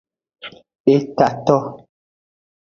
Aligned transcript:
Etato. 0.95 1.57